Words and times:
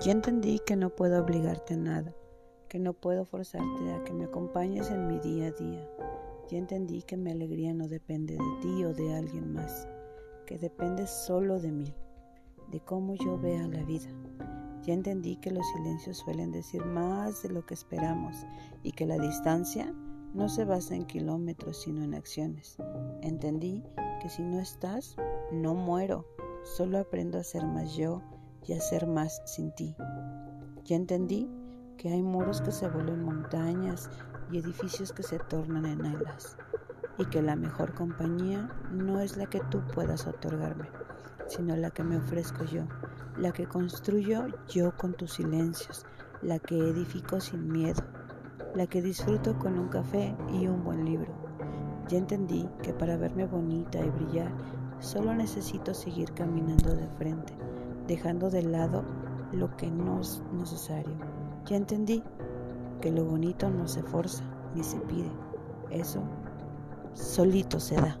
Ya 0.00 0.12
entendí 0.12 0.60
que 0.60 0.76
no 0.76 0.88
puedo 0.88 1.22
obligarte 1.22 1.74
a 1.74 1.76
nada, 1.76 2.14
que 2.70 2.78
no 2.78 2.94
puedo 2.94 3.26
forzarte 3.26 3.92
a 3.92 4.02
que 4.02 4.14
me 4.14 4.24
acompañes 4.24 4.90
en 4.90 5.06
mi 5.08 5.18
día 5.18 5.48
a 5.48 5.50
día. 5.50 5.86
Ya 6.48 6.56
entendí 6.56 7.02
que 7.02 7.18
mi 7.18 7.30
alegría 7.30 7.74
no 7.74 7.86
depende 7.86 8.32
de 8.32 8.60
ti 8.62 8.82
o 8.82 8.94
de 8.94 9.14
alguien 9.14 9.52
más, 9.52 9.86
que 10.46 10.56
depende 10.56 11.06
solo 11.06 11.60
de 11.60 11.72
mí, 11.72 11.94
de 12.70 12.80
cómo 12.80 13.14
yo 13.14 13.38
vea 13.38 13.68
la 13.68 13.82
vida. 13.82 14.08
Ya 14.84 14.94
entendí 14.94 15.36
que 15.36 15.50
los 15.50 15.66
silencios 15.76 16.16
suelen 16.16 16.50
decir 16.50 16.82
más 16.82 17.42
de 17.42 17.50
lo 17.50 17.66
que 17.66 17.74
esperamos 17.74 18.46
y 18.82 18.92
que 18.92 19.04
la 19.04 19.18
distancia 19.18 19.92
no 20.32 20.48
se 20.48 20.64
basa 20.64 20.94
en 20.94 21.04
kilómetros 21.04 21.82
sino 21.82 22.02
en 22.02 22.14
acciones. 22.14 22.78
Entendí 23.20 23.84
que 24.22 24.30
si 24.30 24.44
no 24.44 24.60
estás, 24.60 25.14
no 25.52 25.74
muero, 25.74 26.24
solo 26.64 26.98
aprendo 26.98 27.38
a 27.38 27.44
ser 27.44 27.66
más 27.66 27.94
yo 27.94 28.22
y 28.66 28.72
hacer 28.72 29.06
más 29.06 29.42
sin 29.44 29.72
ti. 29.72 29.94
Ya 30.84 30.96
entendí 30.96 31.48
que 31.96 32.08
hay 32.08 32.22
muros 32.22 32.60
que 32.60 32.72
se 32.72 32.88
vuelven 32.88 33.22
montañas 33.22 34.10
y 34.50 34.58
edificios 34.58 35.12
que 35.12 35.22
se 35.22 35.38
tornan 35.38 35.86
en 35.86 36.04
alas 36.06 36.56
y 37.18 37.26
que 37.26 37.42
la 37.42 37.56
mejor 37.56 37.94
compañía 37.94 38.70
no 38.90 39.20
es 39.20 39.36
la 39.36 39.46
que 39.46 39.60
tú 39.70 39.82
puedas 39.94 40.26
otorgarme, 40.26 40.88
sino 41.46 41.76
la 41.76 41.90
que 41.90 42.02
me 42.02 42.16
ofrezco 42.16 42.64
yo, 42.64 42.84
la 43.36 43.52
que 43.52 43.66
construyo 43.66 44.46
yo 44.68 44.96
con 44.96 45.12
tus 45.12 45.34
silencios, 45.34 46.06
la 46.42 46.58
que 46.58 46.78
edifico 46.78 47.40
sin 47.40 47.70
miedo, 47.70 48.02
la 48.74 48.86
que 48.86 49.02
disfruto 49.02 49.58
con 49.58 49.78
un 49.78 49.88
café 49.88 50.34
y 50.52 50.66
un 50.66 50.82
buen 50.82 51.04
libro. 51.04 51.32
Ya 52.08 52.18
entendí 52.18 52.68
que 52.82 52.92
para 52.92 53.16
verme 53.16 53.46
bonita 53.46 53.98
y 53.98 54.08
brillar 54.10 54.50
solo 55.00 55.34
necesito 55.34 55.92
seguir 55.94 56.32
caminando 56.32 56.94
de 56.94 57.06
frente 57.18 57.54
dejando 58.10 58.50
de 58.50 58.62
lado 58.62 59.04
lo 59.52 59.76
que 59.76 59.88
no 59.88 60.20
es 60.20 60.42
necesario. 60.52 61.14
Ya 61.66 61.76
entendí 61.76 62.24
que 63.00 63.12
lo 63.12 63.24
bonito 63.24 63.70
no 63.70 63.86
se 63.86 64.02
forza 64.02 64.42
ni 64.74 64.82
se 64.82 64.98
pide, 64.98 65.30
eso 65.90 66.20
solito 67.14 67.78
se 67.78 67.94
da. 67.94 68.18